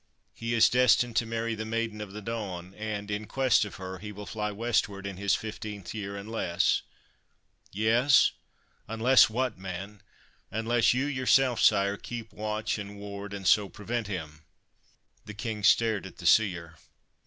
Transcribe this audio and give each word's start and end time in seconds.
He 0.33 0.55
is 0.55 0.67
destined 0.67 1.15
to 1.17 1.27
marry 1.27 1.53
the 1.53 1.63
Maiden 1.63 2.01
of 2.01 2.11
the 2.11 2.23
Dawn, 2.23 2.73
and, 2.73 3.11
in 3.11 3.27
quest 3.27 3.63
of 3.65 3.75
her, 3.75 3.99
he 3.99 4.11
will 4.11 4.25
fly 4.25 4.49
westward 4.51 5.05
in 5.05 5.17
his 5.17 5.35
fifteenth 5.35 5.93
year, 5.93 6.17
unless 6.17 6.81
''Yes, 7.71 8.31
unless 8.87 9.29
what, 9.29 9.59
man?' 9.59 10.01
1 10.49 10.61
Unless 10.61 10.95
you 10.95 11.05
yourself, 11.05 11.59
sire, 11.61 11.97
keep 11.97 12.33
watch 12.33 12.79
and 12.79 12.97
ward 12.97 13.31
and 13.31 13.45
so 13.45 13.69
prevent 13.69 14.07
him.' 14.07 14.41
The 15.25 15.35
King 15.35 15.63
stared 15.63 16.07
at 16.07 16.17
the 16.17 16.25
seer. 16.25 16.77